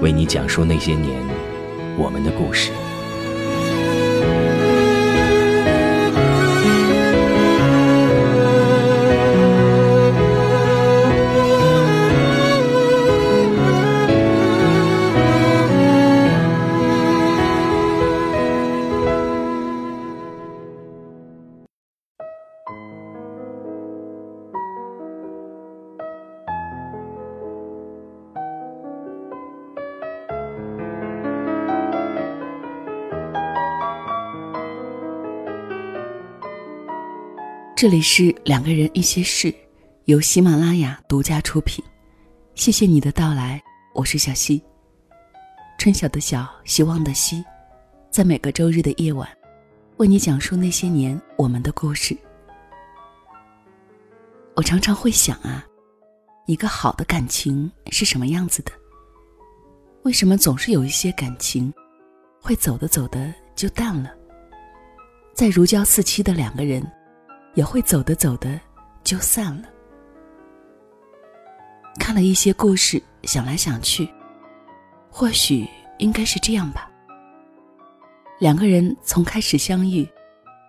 [0.00, 1.22] 为你讲述那些年
[1.98, 2.70] 我们的故事。
[37.80, 39.54] 这里是两个人一些事，
[40.06, 41.80] 由喜马拉雅独家出品。
[42.56, 43.62] 谢谢你的到来，
[43.94, 44.60] 我是小溪。
[45.78, 47.44] 春晓的晓，希望的希，
[48.10, 49.28] 在每个周日的夜晚，
[49.98, 52.18] 为你讲述那些年我们的故事。
[54.56, 55.64] 我常常会想啊，
[56.46, 58.72] 一个好的感情是什么样子的？
[60.02, 61.72] 为什么总是有一些感情，
[62.40, 64.10] 会走的走的就淡了？
[65.32, 66.84] 在如胶似漆的两个人。
[67.58, 68.60] 也会走的走的
[69.02, 69.68] 就散了。
[71.98, 74.08] 看了一些故事，想来想去，
[75.10, 75.66] 或许
[75.98, 76.88] 应该是这样吧。
[78.38, 80.08] 两个人从开始相遇，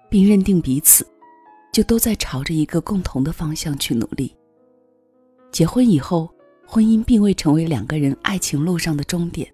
[0.09, 1.07] 并认定彼此，
[1.71, 4.35] 就都在朝着一个共同的方向去努力。
[5.51, 6.27] 结婚以后，
[6.65, 9.47] 婚姻并未成为两个人爱情路上的终点。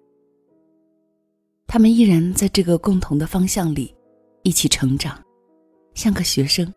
[1.66, 3.94] 他们依然在这个共同的方向里，
[4.42, 5.22] 一起成长，
[5.92, 6.72] 像个学生。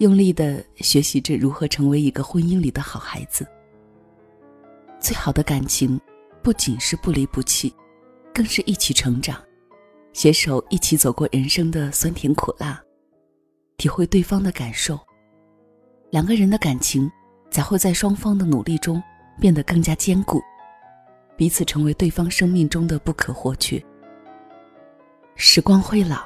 [0.00, 3.46] 用力的学习着如何成为一个婚姻里的好孩子。
[4.98, 6.00] 最好的感情，
[6.42, 7.70] 不仅是不离不弃，
[8.32, 9.38] 更是一起成长，
[10.14, 12.82] 携手一起走过人生的酸甜苦辣，
[13.76, 14.98] 体会对方的感受。
[16.08, 17.10] 两个人的感情，
[17.50, 19.02] 才会在双方的努力中
[19.38, 20.40] 变得更加坚固，
[21.36, 23.78] 彼此成为对方生命中的不可或缺。
[25.34, 26.22] 时光会老，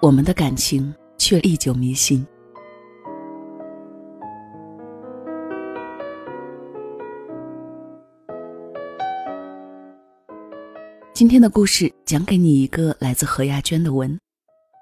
[0.00, 2.26] 我们的感情却历久弥新。
[11.14, 14.18] 今天的故事讲给你一个来自何亚娟的文，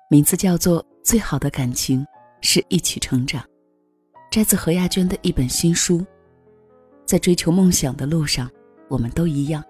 [0.08, 2.02] 名字叫做《最好的感情
[2.40, 3.42] 是一起成长》，
[4.30, 6.02] 摘自何亚娟的一本新书。
[7.04, 8.50] 在追求梦想的路上，
[8.88, 9.62] 我们都一样。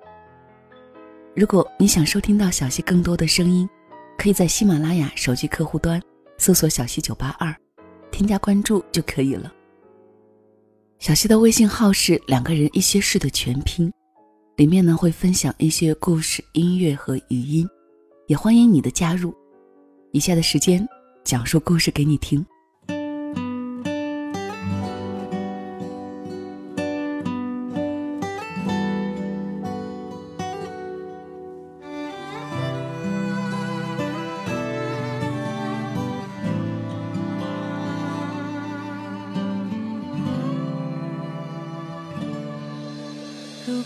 [1.34, 3.68] 如果你想收听到小溪更多的声音，
[4.16, 6.00] 可以在喜马拉雅手机客户端
[6.38, 7.52] 搜索“小溪九八二”，
[8.12, 9.52] 添加关注就可以了。
[11.00, 13.92] 小溪的微信号是“两个人一些事”的全拼。
[14.56, 17.66] 里面呢会分享一些故事、音乐和语音，
[18.26, 19.34] 也欢迎你的加入。
[20.12, 20.86] 以下的时间，
[21.24, 22.44] 讲述故事给你听。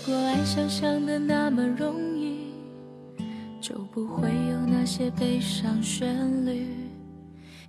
[0.06, 2.47] 果爱想象的那么容易，
[3.60, 6.65] 就不会有那些悲伤旋律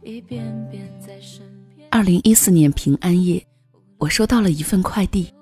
[0.04, 1.44] 一遍遍在身
[1.76, 1.88] 边。
[1.90, 3.44] 二零一四年平安夜，
[3.98, 5.34] 我收到了一份快递，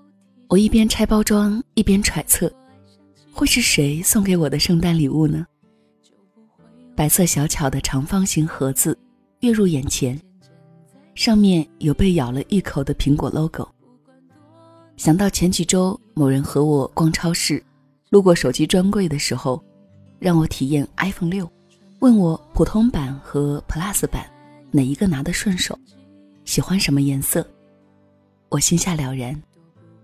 [0.48, 2.50] 我一边拆包装一边揣测，
[3.30, 5.46] 会是谁送给我的圣诞礼物呢？
[6.96, 8.98] 白色小巧的长方形盒子
[9.42, 10.18] 跃入眼前，
[11.14, 13.68] 上面有被咬了一口的苹果 logo。
[14.98, 17.62] 想到前几周某人和我逛超市，
[18.10, 19.62] 路过手机专柜的时候，
[20.20, 21.50] 让我体验 iPhone 六，
[22.00, 24.26] 问我普通版和 Plus 版
[24.72, 25.78] 哪一个拿得顺手，
[26.46, 27.46] 喜欢什么颜色，
[28.50, 29.40] 我心下了然，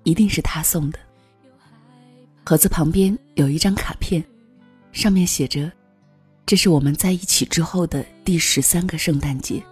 [0.04, 1.00] 一定是他送的。
[2.44, 4.22] 盒子旁边有一张卡片，
[4.92, 5.72] 上面写着
[6.46, 9.64] ：“这是我们在一起之后的第十三个圣诞节。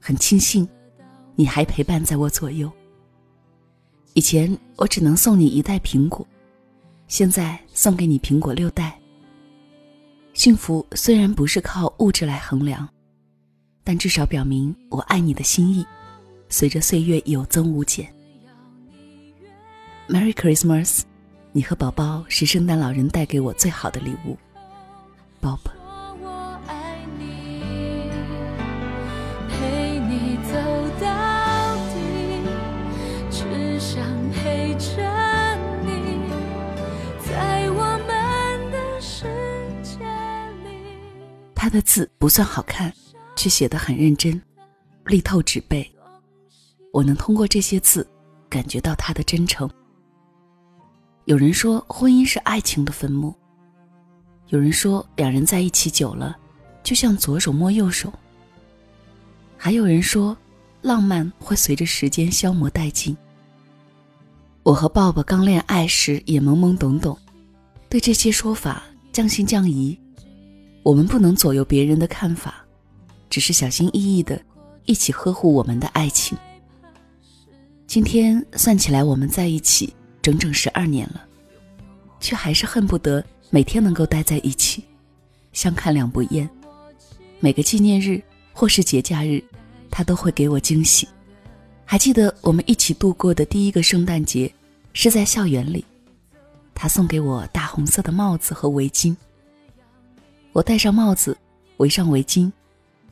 [0.00, 0.66] 很庆幸，
[1.34, 2.72] 你还陪伴在我左右。
[4.18, 6.26] 以前我只能送你一袋苹果，
[7.06, 8.98] 现在送给你苹果六袋。
[10.34, 12.88] 幸福虽然不是靠物质来衡量，
[13.84, 15.86] 但至少表明我爱你的心意，
[16.48, 18.12] 随着岁月有增无减。
[20.08, 21.02] Merry Christmas。”
[21.54, 24.36] 你和宝宝是圣诞老人带给我最好的礼物
[25.40, 25.60] ，Bob。
[41.68, 42.90] 他的字不算好看，
[43.36, 44.40] 却写得很认真，
[45.04, 45.86] 力透纸背。
[46.94, 48.08] 我能通过这些字，
[48.48, 49.68] 感觉到他的真诚。
[51.26, 53.34] 有人说婚姻是爱情的坟墓。
[54.46, 56.34] 有人说两人在一起久了，
[56.82, 58.10] 就像左手摸右手。
[59.58, 60.34] 还有人说，
[60.80, 63.14] 浪漫会随着时间消磨殆尽。
[64.62, 67.18] 我和鲍勃刚恋爱时也懵懵懂懂，
[67.90, 70.00] 对这些说法将信将疑。
[70.82, 72.64] 我们不能左右别人的看法，
[73.28, 74.40] 只是小心翼翼的，
[74.84, 76.36] 一起呵护我们的爱情。
[77.86, 79.92] 今天算起来，我们在一起。
[80.20, 81.24] 整整十二年了，
[82.20, 84.84] 却还是恨不得每天能够待在一起，
[85.54, 86.46] 相看两不厌。
[87.40, 88.20] 每个纪念日
[88.52, 89.42] 或是节假日，
[89.90, 91.08] 他都会给我惊喜。
[91.86, 94.52] 还记得我们一起度过的第一个圣诞节，
[94.92, 95.82] 是在校园里，
[96.74, 99.16] 他送给我大红色的帽子和围巾。
[100.52, 101.36] 我戴上帽子，
[101.78, 102.50] 围上围巾，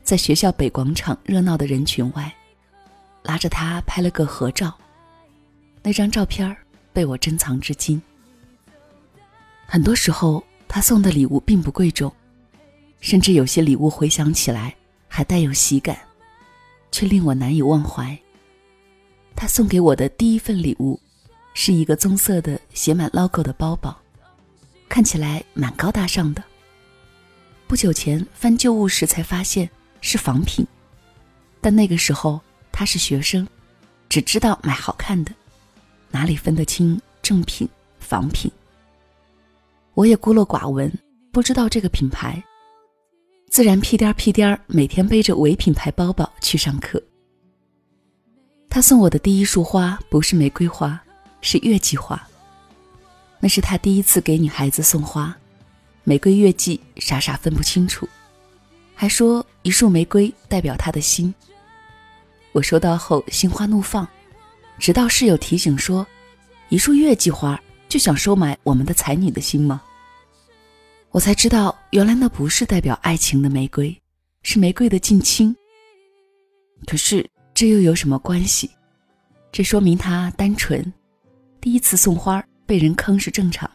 [0.02, 2.34] 在学校北广场热闹的人群外，
[3.22, 4.72] 拉着他拍了个合照。
[5.82, 6.56] 那张照片。
[6.96, 8.00] 被我珍藏至今。
[9.66, 12.10] 很多时候，他送的礼物并不贵重，
[13.00, 14.74] 甚至有些礼物回想起来
[15.06, 15.94] 还带有喜感，
[16.90, 18.18] 却令我难以忘怀。
[19.34, 20.98] 他送给我的第一份礼物，
[21.52, 23.94] 是一个棕色的写满 logo 的包包，
[24.88, 26.42] 看起来蛮高大上的。
[27.66, 29.68] 不久前翻旧物时才发现
[30.00, 30.64] 是仿品，
[31.60, 32.40] 但那个时候
[32.70, 33.46] 他是学生，
[34.08, 35.32] 只知道买好看的。
[36.10, 37.68] 哪里分得清正品、
[37.98, 38.50] 仿品？
[39.94, 40.92] 我也孤陋寡闻，
[41.32, 42.42] 不知道这个品牌，
[43.50, 47.02] 自然屁颠儿屁颠儿每天背着伪品牌包包去上课。
[48.70, 51.02] 他送我的第一束花不是玫瑰花，
[51.40, 52.28] 是月季花。
[53.40, 55.36] 那是他第一次给女孩子送花，
[56.08, 58.08] 玫瑰、月季，傻傻分不清楚，
[58.94, 61.34] 还说一束玫瑰代表他的心。
[62.52, 64.06] 我收到后心花怒放。
[64.78, 66.06] 直到室友提醒说
[66.70, 69.82] ：“一束月季花就想收买我们的才女的心吗？”
[71.10, 74.00] 我才知道，原来那不是代表爱情的玫瑰，
[74.42, 75.54] 是玫瑰的近亲。
[76.86, 78.70] 可是这又有什么关系？
[79.50, 80.92] 这说明他单纯，
[81.60, 83.68] 第一次送花被人坑是正常。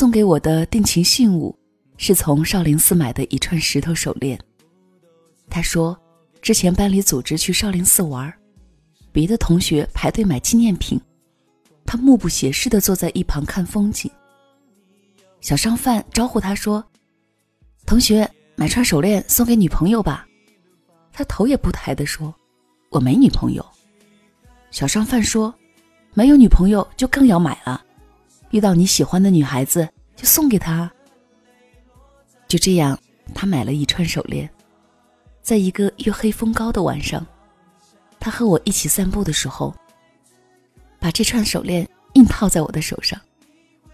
[0.00, 1.54] 送给我的定情信物，
[1.98, 4.40] 是从少林寺买的一串石头手链。
[5.50, 5.94] 他说，
[6.40, 8.32] 之前班里组织去少林寺玩，
[9.12, 10.98] 别的同学排队买纪念品，
[11.84, 14.10] 他目不斜视地坐在一旁看风景。
[15.42, 16.82] 小商贩招呼他说
[17.84, 18.26] ：“同学，
[18.56, 20.26] 买串手链送给女朋友吧。”
[21.12, 22.34] 他头也不抬地说
[22.88, 23.62] ：“我没女朋友。”
[24.72, 25.54] 小商贩说
[26.16, 27.84] ：“没有女朋友就更要买了。”
[28.50, 30.90] 遇到你喜欢的女孩子，就送给她。
[32.48, 32.98] 就这样，
[33.32, 34.50] 他买了一串手链，
[35.40, 37.24] 在一个月黑风高的晚上，
[38.18, 39.72] 他和我一起散步的时候，
[40.98, 43.20] 把这串手链硬套在我的手上，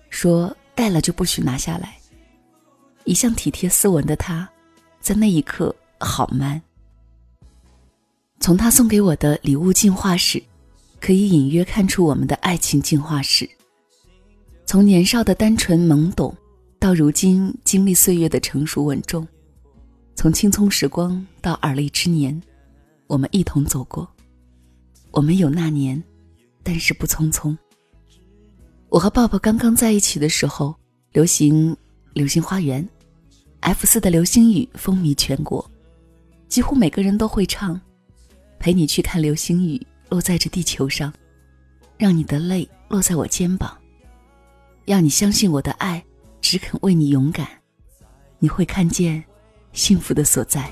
[0.08, 1.98] 说戴了就不许拿下来。
[3.04, 4.48] 一向体贴斯文的他，
[5.00, 6.62] 在那一刻好 man。
[8.40, 10.42] 从他送给我的礼物进化史，
[10.98, 13.48] 可以隐约看出我们的爱情进化史。
[14.66, 16.36] 从年少的单纯懵懂，
[16.80, 19.24] 到如今经历岁月的成熟稳重；
[20.16, 22.42] 从青葱时光到而立之年，
[23.06, 24.06] 我们一同走过。
[25.12, 26.02] 我们有那年，
[26.64, 27.56] 但是不匆匆。
[28.88, 30.74] 我和抱抱刚刚在一起的时候，
[31.12, 31.72] 流行
[32.12, 32.82] 《流星花园》
[33.60, 35.64] ，F 四的流星雨风靡全国，
[36.48, 37.80] 几乎每个人都会唱。
[38.58, 41.12] 陪你去看流星雨，落在这地球上，
[41.96, 43.78] 让你的泪落在我肩膀，
[44.86, 46.04] 要你相信我的爱，
[46.40, 47.44] 只肯为你勇敢，
[48.38, 49.22] 你会看见
[49.72, 50.70] 幸福的所在。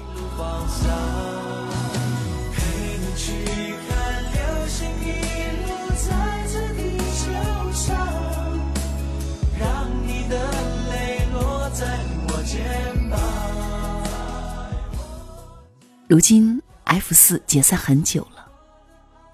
[16.07, 18.47] 如今 F 四解散很久了，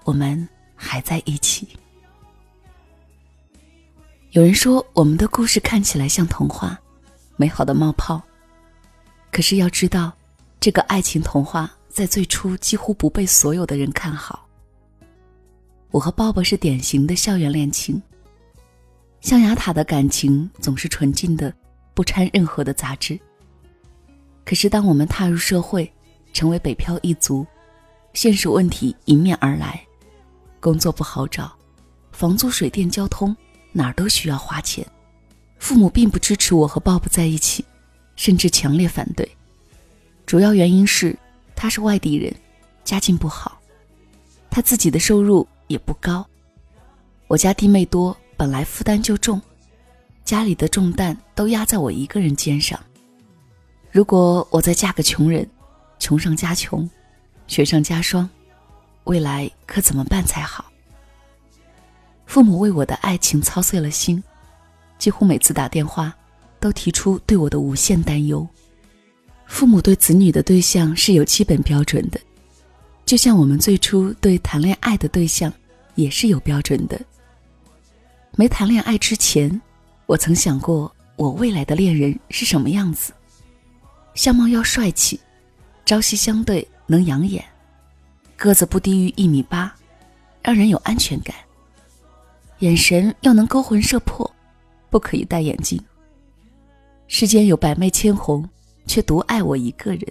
[0.05, 1.67] 我们还在一起。
[4.31, 6.79] 有人说我们的故事看起来像童话，
[7.35, 8.21] 美好的冒泡。
[9.29, 10.13] 可是要知道，
[10.57, 14.47] 这个爱情童话在最初几乎不被所有的人看好。
[15.89, 18.01] 我和鲍勃是典型的校园恋情，
[19.19, 21.53] 象牙塔的感情总是纯净的，
[21.93, 23.19] 不掺任何的杂质。
[24.45, 25.91] 可是当我们踏入社会，
[26.31, 27.45] 成为北漂一族，
[28.13, 29.85] 现实问题迎面而来，
[30.61, 31.53] 工作不好找，
[32.13, 33.35] 房租、水电、交通
[33.71, 34.85] 哪儿都需要花钱。
[35.59, 37.63] 父母并不支持我和鲍勃在一起，
[38.15, 39.29] 甚至强烈反对。
[40.25, 41.17] 主要原因是
[41.55, 42.33] 他是外地人，
[42.83, 43.59] 家境不好，
[44.49, 46.25] 他自己的收入也不高。
[47.27, 49.39] 我家弟妹多，本来负担就重，
[50.25, 52.79] 家里的重担都压在我一个人肩上。
[53.91, 55.47] 如果我再嫁个穷人，
[55.99, 56.89] 穷上加穷，
[57.45, 58.27] 雪上加霜，
[59.03, 60.70] 未来可怎么办才好？
[62.31, 64.23] 父母为我的爱情操碎了心，
[64.97, 66.15] 几乎每次打电话
[66.61, 68.47] 都提出对我的无限担忧。
[69.47, 72.17] 父母对子女的对象是有基本标准的，
[73.05, 75.51] 就像我们最初对谈恋爱的对象
[75.95, 76.97] 也是有标准的。
[78.37, 79.61] 没谈恋爱之前，
[80.05, 83.11] 我曾想过我未来的恋人是什么样子，
[84.15, 85.19] 相貌要帅气。
[85.83, 87.43] 朝夕相对，能养眼，
[88.37, 89.75] 个子不低于一米八，
[90.41, 91.35] 让人有安全感。
[92.61, 94.29] 眼神要能勾魂摄魄，
[94.91, 95.81] 不可以戴眼镜。
[97.07, 98.47] 世间有百媚千红，
[98.85, 100.07] 却独爱我一个人。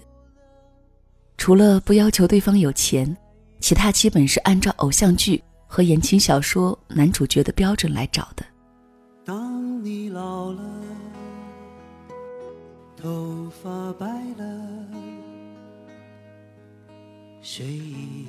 [1.37, 3.15] 除了不要求对方有钱，
[3.61, 8.45] 其他基本是按照偶像剧和言情小说男主角的标准来找的。
[9.23, 10.61] 当你老了，
[13.01, 14.05] 头发白
[14.37, 14.45] 了。
[17.41, 18.27] 睡意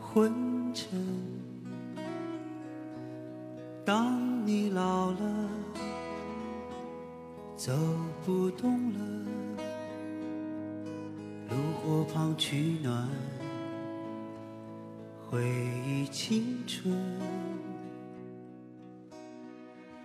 [0.00, 0.32] 昏
[0.72, 1.31] 沉。
[3.84, 5.48] 当你老了，
[7.56, 7.72] 走
[8.24, 9.00] 不动了，
[11.50, 13.08] 炉火旁取暖，
[15.28, 15.42] 回
[15.86, 16.94] 忆青春。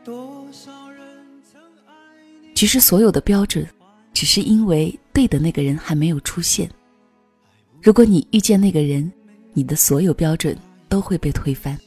[0.04, 1.06] 多少人
[1.52, 1.94] 曾爱
[2.42, 2.56] 你？
[2.56, 3.68] 其实所有的标准。
[4.14, 6.68] 只是因为对的那个人还没有出现。
[7.84, 9.12] 如果你遇见那个人，
[9.54, 10.58] 你的所有标准
[10.90, 11.78] 都会被推翻。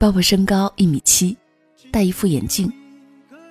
[0.00, 1.36] 鲍勃身高一米七，
[1.92, 2.72] 戴一副眼镜，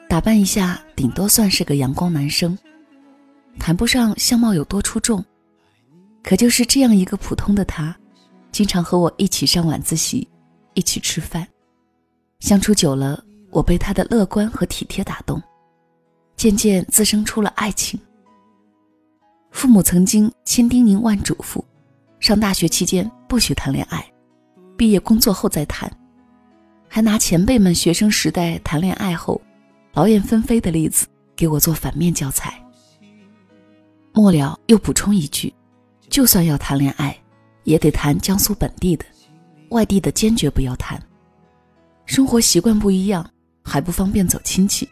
[0.10, 2.58] 打扮一下顶多算是个阳光男生，
[3.60, 5.24] 谈不上相貌有多出众。
[6.24, 7.96] 可就是这样一个普通的他，
[8.52, 10.28] 经常和我一起上晚自习，
[10.74, 11.48] 一起吃饭，
[12.40, 15.40] 相处久了，我被他的乐观和体贴打动。
[16.36, 18.00] 渐渐滋生出了爱情。
[19.52, 21.64] 父母曾经千叮咛万嘱咐，
[22.20, 24.04] 上大学期间不许谈恋爱，
[24.76, 25.88] 毕业工作后再谈，
[26.90, 29.40] 还拿前辈们学生时代谈恋爱后
[29.94, 31.06] 劳燕分飞的例子
[31.36, 32.62] 给我做反面教材。
[34.12, 35.54] 末了又补充一句：
[36.10, 37.16] 就算要谈恋爱，
[37.64, 39.06] 也得谈江苏本地的，
[39.70, 41.02] 外地的坚决不要谈。
[42.06, 43.30] 生活习惯不一样，
[43.64, 44.90] 还不方便走亲戚。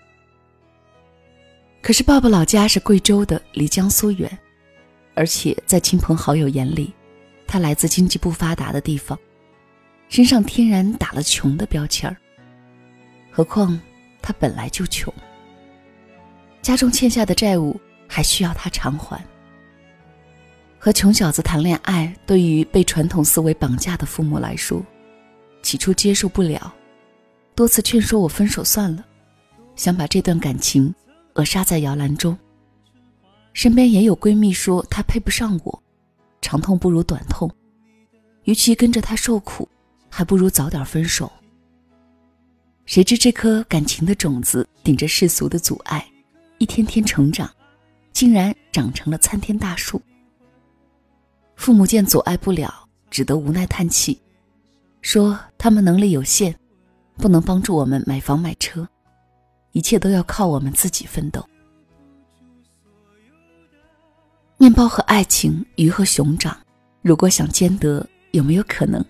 [1.81, 4.37] 可是，爸爸老家是贵州的，离江苏远，
[5.15, 6.93] 而且在亲朋好友眼里，
[7.47, 9.17] 他来自经济不发达的地方，
[10.09, 12.15] 身上天然打了穷的标签儿。
[13.31, 13.79] 何况
[14.21, 15.13] 他本来就穷，
[16.61, 19.23] 家中欠下的债务还需要他偿还。
[20.79, 24.81] 和穷小子谈恋爱，对于被传统思维绑架的父母来说，
[25.61, 26.73] 起初接受不了，
[27.55, 29.03] 多次劝说我分手算了，
[29.75, 30.93] 想把这段感情。
[31.33, 32.35] 扼杀在摇篮中。
[33.53, 35.83] 身边也有闺蜜说他配不上我，
[36.41, 37.47] 长痛不如短痛，
[38.45, 39.69] 与其跟着他受苦，
[40.17, 41.31] 还不如早点分手。
[42.87, 46.03] 谁知这颗感情的种子顶着世俗的阻碍，
[46.57, 47.47] 一天天成长，
[48.13, 50.01] 竟然长成了参天大树。
[51.55, 54.19] 父母见阻碍不了，只得无奈叹气，
[55.03, 56.57] 说他们能力有限，
[57.17, 58.89] 不能帮助我们买房买车。
[59.71, 61.47] 一切都要靠我们自己奋斗。
[64.57, 66.57] 面包和爱情，鱼和熊掌，
[67.03, 69.05] 如果想兼得，有没有可能？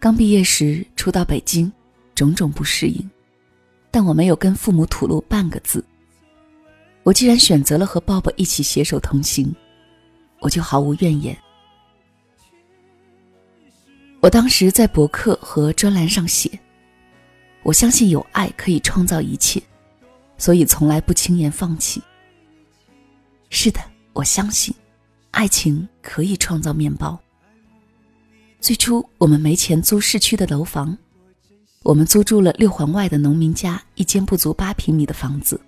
[0.00, 1.70] 刚毕业时初到北京，
[2.14, 3.10] 种种不适应，
[3.90, 5.84] 但我没有跟父母吐露半个字。
[7.02, 9.54] 我既然选择了和鲍勃一起携手同行，
[10.38, 11.36] 我就毫无怨言。
[14.20, 16.50] 我当时在博客和专栏上写
[17.62, 19.62] ：“我相信有爱可以创造一切，
[20.38, 22.02] 所以从来不轻言放弃。”
[23.50, 23.78] 是的，
[24.14, 24.74] 我相信，
[25.30, 27.20] 爱情可以创造面包。
[28.60, 30.96] 最初我们没钱租市区的楼房，
[31.82, 35.60] 我们租住了六环外的农民家一间不足八平米的房子，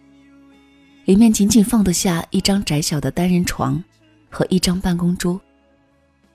[1.07, 3.83] 里面仅仅放得下一张窄小的单人床
[4.31, 5.41] 和一张办公桌，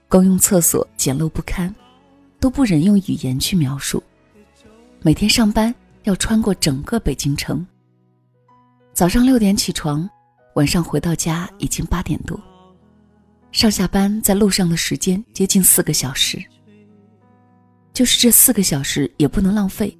[0.08, 1.74] 公用厕所简陋不堪。
[2.40, 4.02] 都不忍用语言去描述。
[5.02, 5.74] 每天上班
[6.04, 7.66] 要穿过整个北京城。
[8.94, 10.08] 早上六点起床，
[10.54, 12.40] 晚上回到家已经八点多。
[13.52, 16.44] 上下班在路上的时间接近四个小时。
[17.94, 19.98] 就是这四个小时也不能浪费，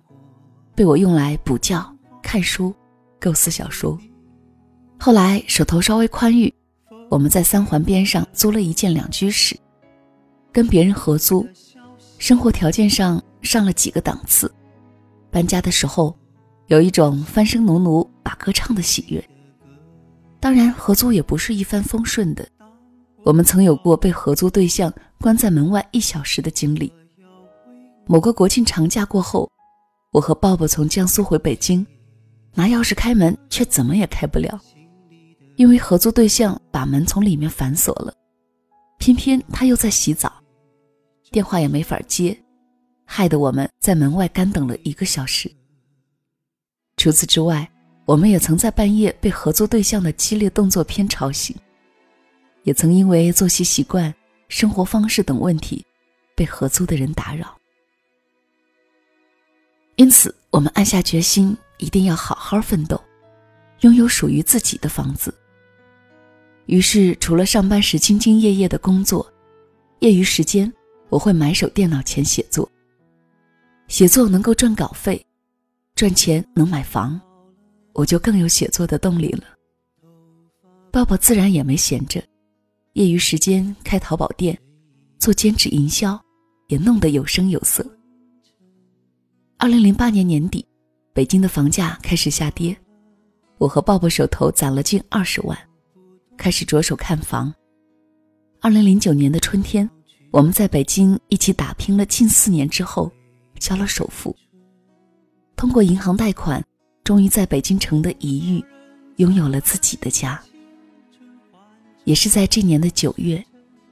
[0.76, 1.84] 被我用来补觉、
[2.22, 2.74] 看书、
[3.20, 3.98] 构思小说。
[5.00, 6.54] 后来手头稍微宽裕，
[7.10, 9.58] 我们在三环边上租了一间两居室，
[10.52, 11.48] 跟别人合租。
[12.20, 14.52] 生活条件上上了几个档次，
[15.32, 16.16] 搬家的时候，
[16.68, 19.24] 有一种翻身农奴把歌唱的喜悦。
[20.40, 22.48] 当然，合租也不是一帆风顺的，
[23.28, 26.90] 我们曾有过被合租对象关在门外一小时的经历。
[28.06, 29.52] 某个国庆长假过后，
[30.14, 31.86] 我和鲍勃从江苏回北京，
[32.54, 34.58] 拿钥匙开门却怎么也开不了，
[35.58, 38.14] 因为合租对象把门从里面反锁了，
[38.98, 40.32] 偏偏他又在洗澡。
[41.30, 42.42] 电话也没法接，
[43.04, 45.52] 害得我们在门外干等了一个小时。
[46.96, 47.70] 除此之外，
[48.06, 51.54] 我们也曾在半夜被合作对象的激烈动作片吵醒，
[52.68, 54.14] 也曾因为作息习惯、
[54.50, 55.86] 生活方式等问题，
[56.36, 57.58] 被合租的人打扰。
[59.96, 63.02] 因此，我们暗下决心，一定要好好奋斗，
[63.80, 65.34] 拥有属于自己的房子。
[66.66, 69.26] 于是，除了上班时兢兢业业的工作，
[70.00, 70.72] 业余时间。
[71.10, 72.70] 我会埋首电脑前写作，
[73.88, 75.26] 写作能够赚稿费，
[75.96, 77.18] 赚钱能买房，
[77.94, 79.46] 我就更有写作的动力了。
[80.92, 82.22] 爸爸自然也没闲着，
[82.98, 84.58] 业余时间开淘宝店，
[85.20, 86.20] 做兼职营销，
[86.68, 87.86] 也弄得有声有色。
[89.60, 90.66] 二零零八年年底，
[91.14, 92.76] 北京的房价开始下跌，
[93.60, 95.56] 我和鲍勃手头攒了近二十万，
[96.38, 97.54] 开始着手看房。
[98.62, 99.88] 二零零九年的春天。
[100.32, 103.10] 我们在北京一起打拼了近四年之后，
[103.60, 104.36] 交了首付。
[105.56, 106.62] 通过银行贷款，
[107.04, 108.66] 终于在北京城的一隅，
[109.18, 110.40] 拥有了自己的家。
[112.08, 113.44] 也是在这年的九月，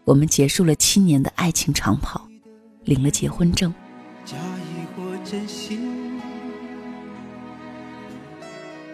[0.05, 2.25] 我们结束了七年的爱情长跑，
[2.85, 3.73] 领了结婚证。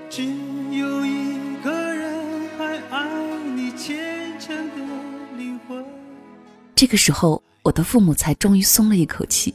[0.10, 3.95] 只有一个人还爱你虔
[4.39, 5.86] 诚的。
[6.73, 9.53] 这个时候，我的父母才终于松了一口气，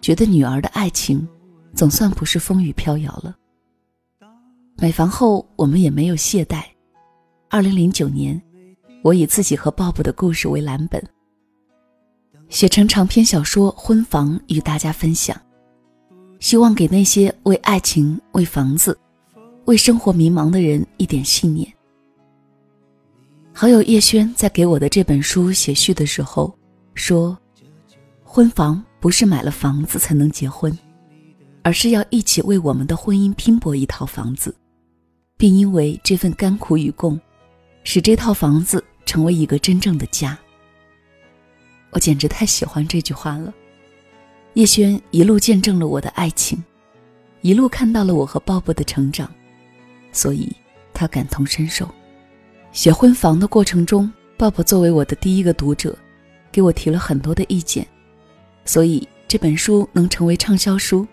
[0.00, 1.24] 觉得女儿的爱情
[1.76, 3.36] 总算不是风雨飘摇了。
[4.78, 6.64] 买房后，我们也没有懈怠。
[7.48, 8.42] 二零零九年，
[9.02, 11.02] 我以自己和鲍勃的故事为蓝本，
[12.50, 15.40] 写成长篇小说《婚房》与大家分享，
[16.38, 18.98] 希望给那些为爱情、为房子、
[19.64, 21.66] 为生活迷茫的人一点信念。
[23.54, 26.54] 好友叶轩在给我的这本书写序的时候
[26.94, 27.36] 说
[28.22, 30.76] ：“婚房不是买了房子才能结婚，
[31.62, 34.54] 而是要一起为我们的婚姻拼搏一套房子，
[35.38, 37.18] 并因为这份甘苦与共，
[37.82, 40.38] 使这套房子成为一个真正的家。”
[41.90, 43.52] 我简直太喜欢这句话了。
[44.54, 46.62] 叶轩一路见证了我的爱情，
[47.40, 49.28] 一路看到了我和鲍勃的成长，
[50.12, 50.48] 所以
[50.94, 51.88] 他感同身受。
[52.70, 55.98] 写婚房的过程中，鲍勃作为我的第一个读者，
[56.52, 57.84] 给我提了很多的意见，
[58.64, 61.04] 所以这本书能成为畅销书，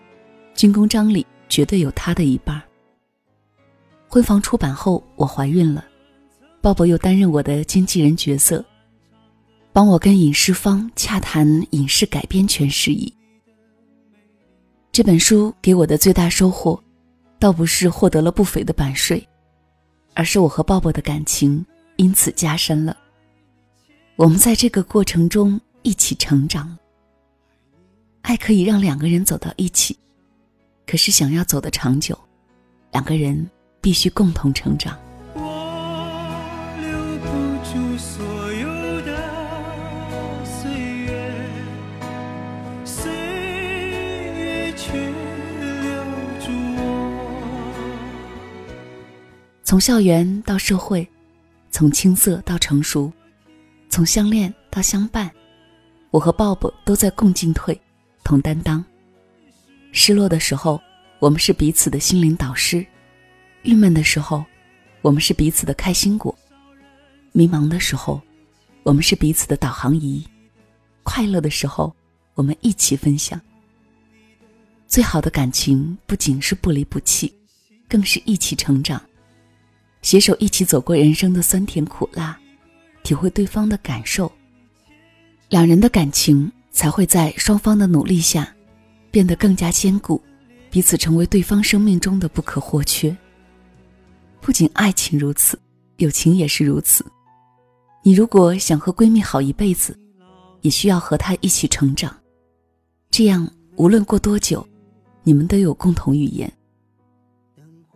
[0.54, 2.62] 军功章里绝对有他的一半。
[4.06, 5.84] 婚房出版后，我怀孕了，
[6.60, 8.64] 鲍勃又担任我的经纪人角色，
[9.72, 13.12] 帮我跟影视方洽谈影视改编权事宜。
[14.90, 16.82] 这本书给我的最大收获，
[17.38, 19.26] 倒不是获得了不菲的版税。
[20.14, 22.96] 而是我和鲍勃的感情因此加深了。
[24.16, 26.76] 我们在这个过程中一起成长。
[28.22, 29.96] 爱可以让两个人走到一起，
[30.88, 32.18] 可是想要走得长久，
[32.90, 33.48] 两个人
[33.80, 34.98] 必须共同成长。
[37.70, 38.66] 祝所有
[39.02, 39.14] 的
[40.42, 41.44] 岁月
[42.82, 46.02] 岁月却留
[46.40, 47.70] 住我
[49.62, 51.06] 从校园到社会
[51.70, 53.12] 从青涩到成熟
[53.90, 55.30] 从相恋到相伴
[56.10, 57.78] 我和鲍勃都在共进退
[58.24, 58.82] 同担当。
[59.92, 60.80] 失落的时候
[61.18, 62.86] 我们是彼此的心灵导师
[63.60, 64.42] 郁闷的时候
[65.02, 66.34] 我们是彼此的开心果。
[67.32, 68.20] 迷茫的时候，
[68.82, 70.22] 我们是彼此的导航仪；
[71.02, 71.94] 快乐的时候，
[72.34, 73.40] 我们一起分享。
[74.86, 77.32] 最好的感情不仅是不离不弃，
[77.88, 79.00] 更是一起成长。
[80.00, 82.38] 携手一起走过人生的酸甜苦辣，
[83.02, 84.30] 体会对方的感受，
[85.48, 88.54] 两人的感情才会在双方的努力下
[89.10, 90.22] 变得更加坚固，
[90.70, 93.14] 彼此成为对方生命中的不可或缺。
[94.40, 95.58] 不仅爱情如此，
[95.96, 97.04] 友情也是如此。
[98.08, 99.94] 你如果想和闺蜜好一辈子，
[100.62, 102.10] 也需要和她一起成长，
[103.10, 104.66] 这样无论过多久，
[105.24, 106.50] 你们都有共同语言。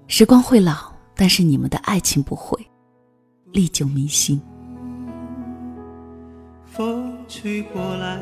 [0.09, 0.92] 时光会老。
[1.14, 2.59] 但是你们的爱情不会
[3.53, 4.38] 历久弥新。
[6.66, 8.20] 风吹过来，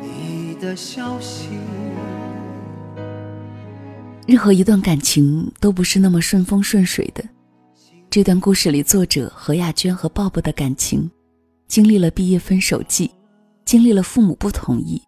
[0.00, 1.50] 你的消息。
[4.26, 7.22] 任何一段感情都不是那么顺风顺水的。
[8.16, 11.10] 这段故事里，作者何亚娟和鲍勃的感情，
[11.68, 13.10] 经历了毕业分手季，
[13.66, 14.98] 经历了父母不同意，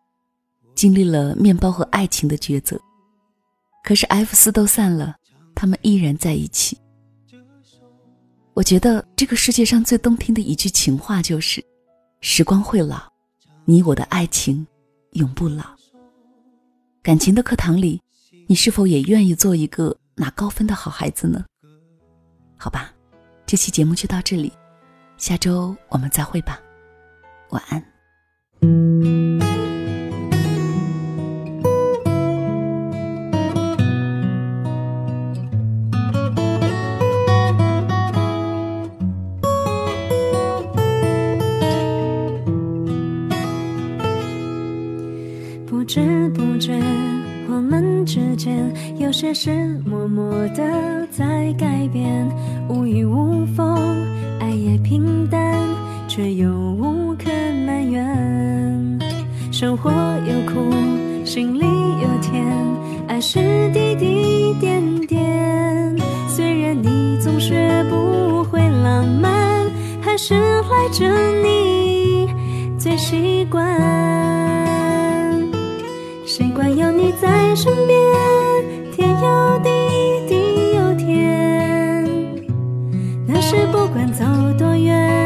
[0.75, 2.79] 经历了面包和爱情的抉择。
[3.83, 5.17] 可是 F 四都散了。
[5.55, 6.77] 他们依然在一起。
[8.53, 11.65] 我觉得这个世界上最动听的一句情话就是
[12.21, 13.11] ：“时光会老，
[13.65, 14.67] 你我的爱情
[15.13, 15.65] 永不老。”
[17.03, 18.03] 感情的课堂里，
[18.47, 21.43] 你是否也愿意做一个拿高分的好孩子呢？
[22.59, 22.93] 好吧，
[23.49, 24.53] 这期节目就到这里，
[25.17, 26.61] 下周我们再会吧，
[27.49, 27.83] 晚安。
[59.61, 59.91] 生活
[60.25, 60.71] 有苦，
[61.25, 61.65] 心里
[62.01, 62.47] 有甜，
[63.09, 63.41] 爱是
[63.73, 65.97] 滴滴点点。
[66.29, 69.67] 虽然你总学不会浪漫，
[70.01, 71.09] 还是赖着
[71.43, 72.29] 你
[72.79, 73.67] 最习惯，
[76.25, 77.99] 习惯有你在身边。
[78.93, 79.71] 天有地，
[80.29, 82.07] 地有天。
[83.27, 84.25] 那是不管走
[84.57, 85.18] 多远，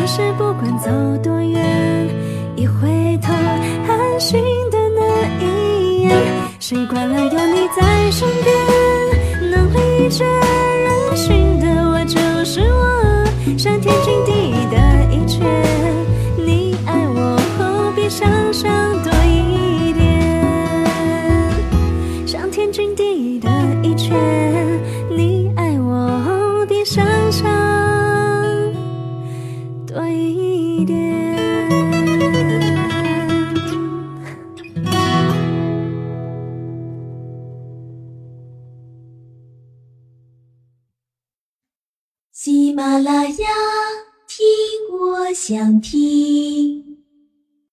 [0.00, 0.90] 可是不管走
[1.22, 2.08] 多远，
[2.56, 6.10] 一回头，安心的那一眼。
[6.58, 14.78] 习惯了有你在身边，能理解人心的我就是我，像天经地义的
[15.14, 15.44] 一切，
[16.38, 18.72] 你爱我比必想象
[19.04, 19.19] 多。
[45.80, 46.19] 听。